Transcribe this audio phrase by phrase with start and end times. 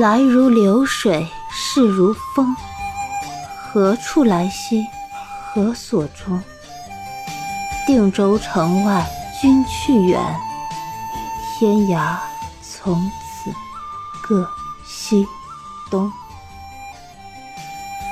[0.00, 2.56] 来如流水，逝如风。
[3.60, 4.82] 何处来兮？
[5.44, 6.42] 何所终？
[7.86, 9.06] 定州城外
[9.42, 10.18] 君去远，
[11.58, 12.16] 天涯
[12.62, 13.52] 从此
[14.22, 14.48] 各
[14.86, 15.26] 西
[15.90, 16.10] 东。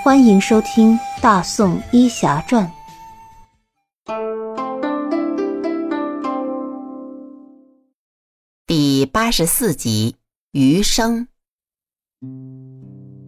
[0.05, 2.71] 欢迎收听《大宋医侠传》
[8.67, 10.17] 第八十四集
[10.53, 11.21] 《余生》。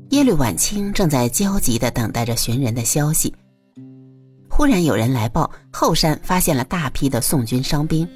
[0.08, 3.32] 耶律婉清正在焦急的等待着寻人的消息，
[4.48, 8.08] 忽然有人来报后山发现了大批的宋军伤兵。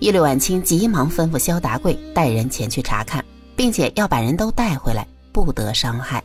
[0.00, 3.24] 耶律婉清急忙吩咐萧达贵带人前去查看，
[3.56, 6.22] 并且要把人都带回来，不得伤害。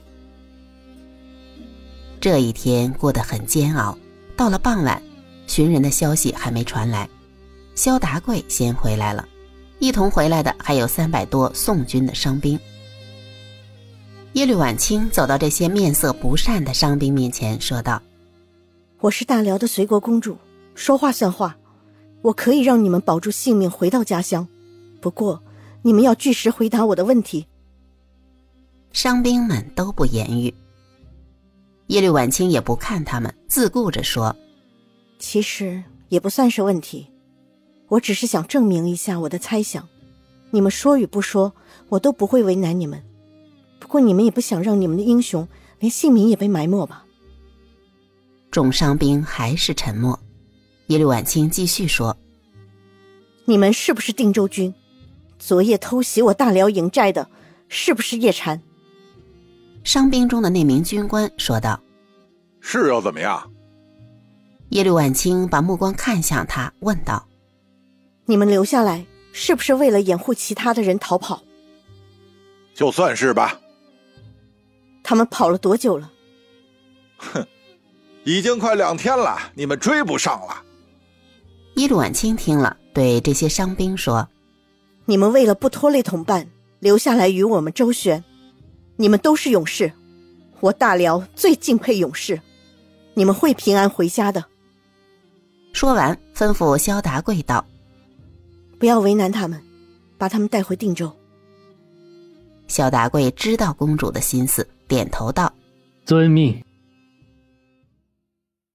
[2.20, 3.98] 这一天过得很煎熬。
[4.38, 5.02] 到了傍晚，
[5.48, 7.10] 寻人的消息还没传来，
[7.74, 9.28] 萧达贵先回来了。
[9.80, 12.60] 一同回来的还有三百多宋军的伤兵。
[14.34, 18.02] 耶律婉清走到这些面色不善的伤兵面前，说道
[19.02, 20.38] ：“我是大辽的随国公主，
[20.74, 21.58] 说话算话。
[22.22, 24.48] 我可以让你们保住性命回到家乡，
[25.02, 25.44] 不过
[25.82, 27.46] 你们要据实回答我的问题。”
[28.94, 30.54] 伤兵们都不言语。
[31.88, 34.34] 耶律婉清也不看他们，自顾着说
[35.20, 37.06] ：“其实也不算是问题，
[37.90, 39.86] 我只是想证明一下我的猜想。
[40.52, 41.54] 你们说与不说，
[41.90, 43.04] 我都不会为难你们。
[43.92, 45.46] 不过你们也不想让你们的英雄
[45.80, 47.04] 连姓名也被埋没吧？”
[48.50, 50.18] 众伤兵还是沉默。
[50.88, 52.16] 耶律婉清继续说
[53.44, 54.74] ：“你们是不是定州军？
[55.38, 57.28] 昨夜偷袭我大辽营寨的，
[57.68, 58.62] 是不是叶禅？”
[59.84, 61.78] 伤兵中的那名军官说道
[62.62, 63.52] ：“是又怎么样？”
[64.72, 67.28] 耶律婉清把目光看向他，问道
[68.24, 71.44] ：“你们留下来是不是为了掩护其他的人逃跑
[72.74, 73.60] ？”“就算是吧。
[75.12, 76.10] ”“他们跑了多久了
[77.20, 77.46] ？”“哼，
[78.24, 80.64] 已经快两天了，你们追不上了。”
[81.76, 84.26] 伊鲁婉清听了，对这些伤兵说
[85.04, 86.50] ：“你们为了不拖累同伴，
[86.80, 88.24] 留下来与我们周旋。”
[88.96, 89.92] 你们都是勇士，
[90.62, 92.40] 我大辽最敬佩勇士。
[93.14, 94.46] 你们会平安回家的。
[95.74, 97.66] 说完，吩咐萧达贵道
[98.80, 99.62] ：“不要为难他们，
[100.18, 101.12] 把他们带回定州。”
[102.68, 105.54] 萧达贵知道公主的心思，点头道
[106.04, 106.62] ：“遵命。”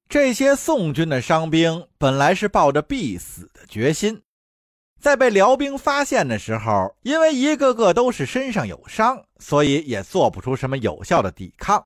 [0.09, 4.23] 这些宋军的伤兵本来是抱着必死的决心。
[4.99, 11.85] 在被辽兵发现的时候，因为一个个都是身上有伤，所以也做不出什么有效的抵抗，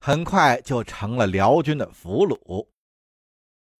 [0.00, 2.66] 很快就成了辽军的俘虏。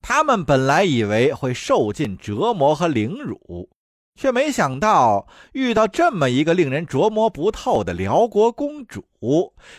[0.01, 3.69] 他们本来以为会受尽折磨和凌辱，
[4.19, 9.05] 却没想到遇到这么一个令人琢磨不透的辽国公主，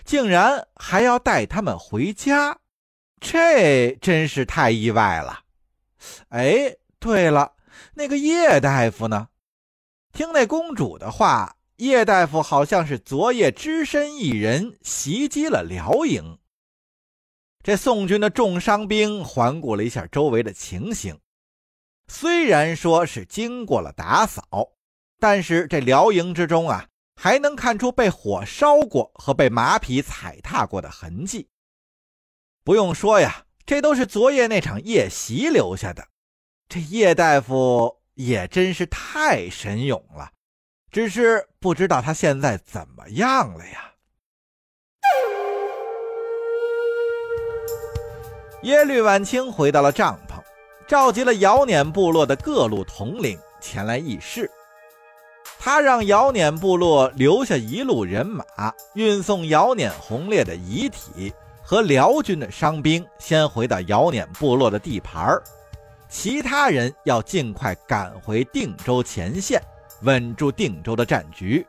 [0.06, 2.58] 竟然还要带他们回家，
[3.20, 5.42] 这真是太意外了。
[6.30, 7.56] 哎，对了。
[7.96, 9.28] 那个叶大夫呢？
[10.14, 16.40] 听那公主的话，叶大夫好像是昨夜只身一人袭击了辽营。
[17.62, 21.20] 这宋军的重伤兵环顾了一下周围的情形，
[22.12, 24.44] 虽然说是经过了打扫，
[25.20, 31.48] 但是这辽营之中啊，还能看出被火烧过和被马匹踩踏过的痕迹。
[32.64, 36.08] 不用说呀，这都是昨夜那场夜袭留下的。
[36.68, 40.32] 这叶大夫也真是太神勇了，
[40.92, 43.86] 只是不知道他现在怎么样了呀？
[48.64, 50.29] 耶律婉清回到了帐篷，
[50.90, 54.50] 召集了姚撵部落的各路统领前来议事。
[55.60, 58.44] 他让姚撵部落留下一路人马，
[58.96, 65.44] 运送姚撵红烈的遗体和辽军的伤兵，先回到姚撵部落的地盘儿。
[66.10, 69.62] 其他人要尽快赶回定州前线，
[70.02, 71.68] 稳住定州的战局，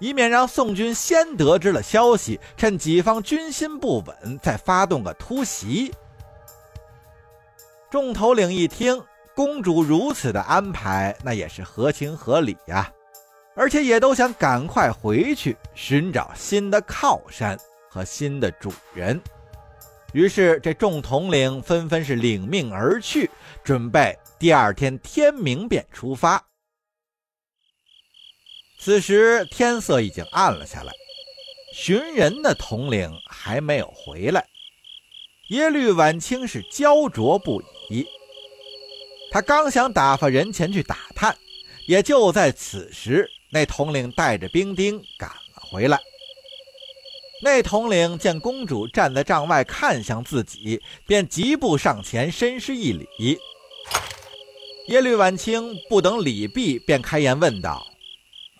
[0.00, 5.94] 以免让宋军先得知了消息，趁己方军心不稳再发动个突袭。
[7.90, 9.02] 众头领一听，
[9.34, 12.92] 公主如此的安排，那也是合情合理呀，
[13.56, 17.58] 而且也都想赶快回去寻找新的靠山
[17.88, 19.18] 和新的主人。
[20.12, 23.30] 于是，这众统领纷纷是领命而去，
[23.64, 26.42] 准备第二天天明便出发。
[28.78, 30.92] 此时天色已经暗了下来，
[31.74, 34.46] 寻人的统领还没有回来。
[35.48, 37.64] 耶律晚清是焦灼不已，
[39.30, 41.36] 他刚想打发人前去打探，
[41.86, 45.98] 也就在此时，那统领带着兵丁赶了回来。
[47.40, 53.38] 那统领见公主站在帐外看向自己，便急步上前，深施一礼。
[54.88, 57.86] 耶律婉清不等礼毕，便开言问道：“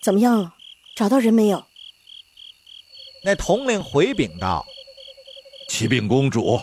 [0.03, 0.55] 怎么样了？
[0.95, 1.65] 找到人没有？”
[3.25, 4.65] 那统领回禀道
[5.69, 6.61] ：“启禀公主，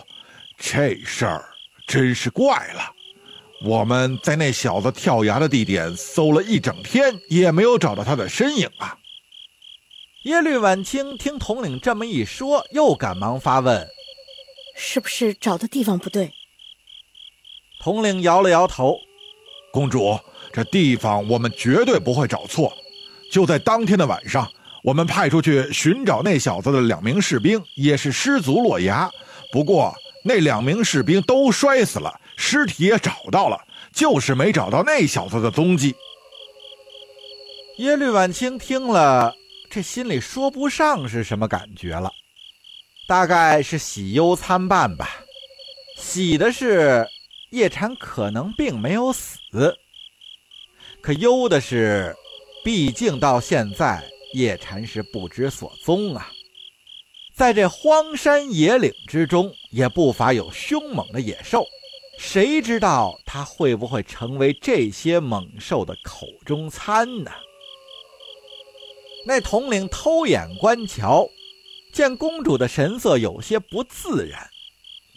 [0.56, 1.52] 这事儿
[1.86, 2.92] 真是怪了。”
[3.64, 8.98] 我们在那小子跳崖的地点搜了一整天，也没有找到他的身影啊！
[10.24, 13.88] 耶律婉清听统领这么一说，又赶忙发问
[14.76, 16.32] ：“是不是找的地方不对？”
[17.80, 18.98] 统领摇了摇头
[19.72, 20.20] ：“公主，
[20.52, 22.70] 这地方我们绝对不会找错。
[23.32, 24.50] 就在当天的晚上，
[24.82, 29.10] 我们派出去寻找那小子的两名士兵也是失足落崖，
[29.50, 29.94] 不过
[30.26, 33.58] 那两名士兵都摔死了。”尸体也找到了，
[33.94, 35.94] 就是没找到那小子的踪迹。
[37.78, 39.34] 耶律婉清听了，
[39.70, 42.12] 这心里说不上是什么感觉了，
[43.08, 45.08] 大概是喜忧参半吧。
[45.96, 47.06] 喜的是
[47.52, 49.74] 叶禅可能并没有死，
[51.00, 52.14] 可忧的是，
[52.62, 56.30] 毕竟到现在叶禅是不知所踪啊。
[57.34, 61.66] 在这荒山野岭之中，也不乏有凶猛的野兽。
[62.18, 67.30] 谁知道他会不会成为这些猛兽的口中餐呢？
[69.26, 71.28] 那统领偷眼观瞧，
[71.92, 74.48] 见公主的神色有些不自然，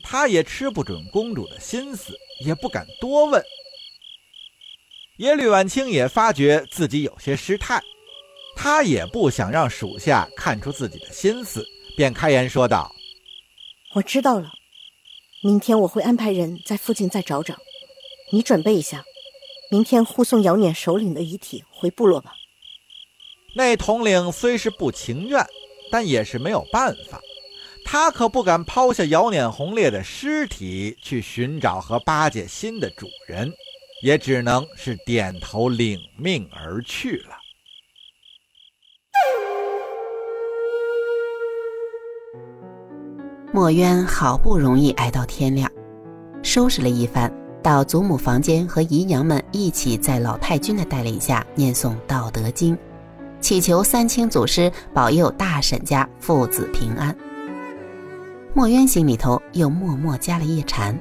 [0.04, 2.14] 他也吃不准公主的心思，
[2.44, 3.42] 也不敢多问。
[5.20, 7.82] 耶律婉清也发觉自己有些失态，
[8.58, 11.66] 他也不想让属下看出自己的心思，
[11.96, 12.94] 便开言说道
[13.96, 14.54] ：“我知道了。”
[15.42, 17.56] 明天我会安排人在附近再找找，
[18.32, 19.06] 你准备一下，
[19.72, 22.34] 明天护送姚碾首领的遗体回部落吧。
[23.56, 25.46] 那统领虽是不情愿，
[25.90, 27.22] 但也是没有办法，
[27.86, 33.50] 他可不敢抛下姚碾红烈的尸体去寻找和巴结新的主人，
[34.04, 37.39] 也只能是点头领命而去了。
[43.52, 45.68] 墨渊好不容易挨到天亮，
[46.44, 52.76] 收拾了一番，到祖母房间和姨娘们一起在老太君的带领下念诵《道德经》，
[53.42, 57.16] 祈求三清祖师保佑大婶家父子平安。
[58.54, 60.96] 墨渊心里头又默默加了一禅。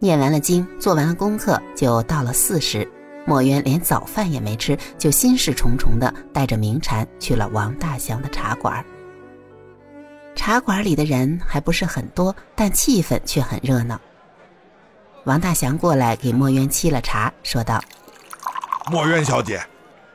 [0.00, 2.90] 念完了经，做完了功课，就到了巳时，
[3.24, 8.84] 墨渊连早饭也没吃，就心事重重的带着明禅去了王大祥的茶馆。
[10.36, 14.00] 茶馆里的人还不是很多，但气氛却很热闹。
[15.24, 17.82] 王大祥过来给墨渊沏了茶，说道
[18.92, 19.60] ：“墨渊小姐，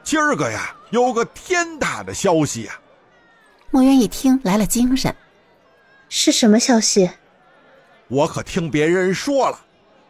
[0.04, 2.80] 今儿个呀，有个天大的消息呀！”
[3.72, 5.14] 墨渊一听来了精神，
[6.08, 7.10] 是什么消息？
[8.08, 9.60] 我可听别人说了，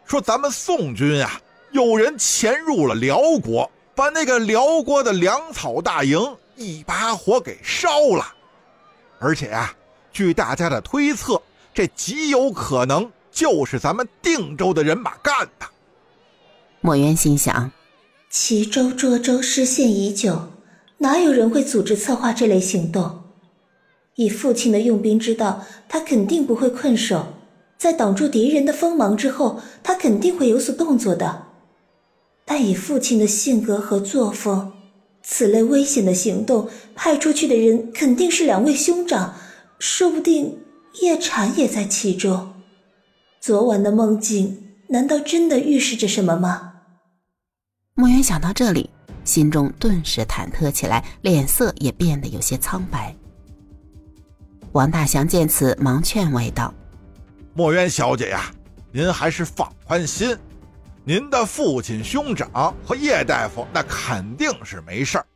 [0.04, 1.40] 说咱们宋军啊，
[1.72, 8.34] 有人潜入了辽国，把那个辽国的粮草大营一把火给烧了，
[9.18, 9.74] 而且啊。
[10.12, 11.40] 据大家的推测，
[11.72, 15.66] 这极有可能就是咱们定州的人马干的。
[16.80, 17.70] 墨渊心想：
[18.28, 20.50] 齐州、涿州失陷已久，
[20.98, 23.22] 哪有人会组织策划这类行动？
[24.16, 27.34] 以父亲的用兵之道，他肯定不会困守。
[27.78, 31.46] 在挡住敌人的锋芒之后，他肯定会有所动作的。
[32.44, 34.72] 但以父亲的性格和作风，
[35.22, 39.34] 此类危险的行动，派出去的人肯定是两位兄长。
[39.82, 40.62] 说不定
[41.02, 42.54] 叶禅也在其中。
[43.40, 46.74] 昨晚的梦境难道真的预示着什么吗？
[47.94, 48.88] 莫言想到这里，
[49.24, 53.12] 心中顿时忐忑起来，脸色也变得有些苍白。
[54.70, 56.72] 王大祥见此，忙劝慰道
[57.52, 58.52] ：“墨渊小姐呀，
[58.92, 60.38] 您还是放宽心，
[61.02, 65.26] 您的父亲、兄长和叶大夫那肯定是没事儿。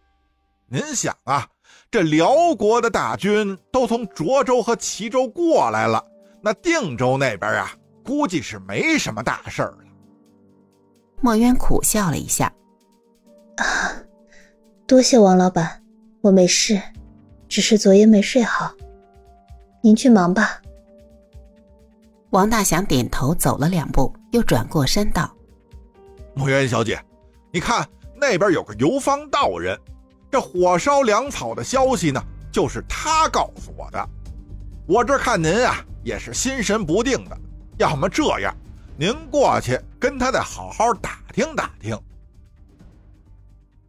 [0.68, 1.48] 您想啊。”
[1.90, 6.04] 这辽国的大军都从涿州和齐州过来了，
[6.42, 7.72] 那定州那边啊，
[8.04, 9.78] 估计是没什么大事了。
[11.20, 12.52] 墨渊苦笑了一下
[13.56, 13.64] ：“啊，
[14.86, 15.82] 多谢王老板，
[16.20, 16.80] 我没事，
[17.48, 18.70] 只是昨夜没睡好。
[19.80, 20.60] 您去忙吧。”
[22.30, 25.34] 王大祥点头走了两步，又转过身道
[26.34, 27.02] ：“墨渊小姐，
[27.50, 27.88] 你看
[28.20, 29.78] 那边有个游方道人。”
[30.36, 34.06] 这火烧粮草的消息呢，就是他告诉我的。
[34.86, 37.38] 我这看您啊，也是心神不定的。
[37.78, 38.54] 要么这样，
[38.98, 41.98] 您过去跟他再好好打听打听。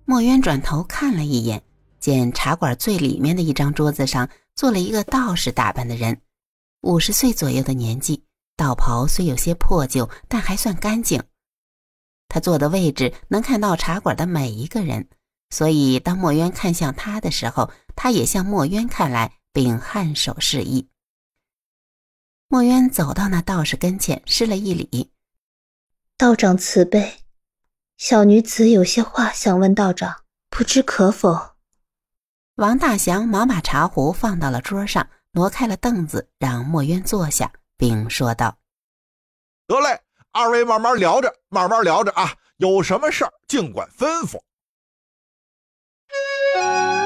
[0.05, 1.61] 墨渊转头看了一眼，
[1.99, 6.21] 见茶馆最里面的一张桌子上坐了一个道士打扮的人，
[6.79, 8.23] 五十岁左右的年纪，
[8.55, 11.21] 道袍虽有些破旧，但还算干净。
[12.29, 15.09] 他坐的位置能看到茶馆的每一个人，
[15.49, 20.89] 所以当墨渊看向他的时候，他也向墨渊看来，并颔首示意。
[22.47, 25.11] 墨渊走到那道士跟前，施了一礼
[26.17, 27.23] ：“道长慈悲，
[27.97, 31.55] 小女子有些话想问道长，不知可否？”
[32.55, 38.57] 王大祥忙把茶壶放到了桌上，挪开了凳子，让墨渊坐下，并说道
[39.67, 40.01] ：“得嘞。”
[40.33, 42.35] 二位慢慢聊着，慢慢聊着啊！
[42.57, 44.39] 有什么事儿尽管吩咐。
[46.57, 46.96] Bye.